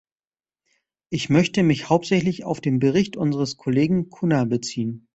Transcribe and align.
Ich 1.11 1.29
möchte 1.29 1.61
mich 1.61 1.87
hauptsächlich 1.89 2.43
auf 2.43 2.59
den 2.59 2.79
Bericht 2.79 3.17
unseres 3.17 3.55
Kollegen 3.57 4.09
Cunha 4.09 4.45
beziehen. 4.45 5.07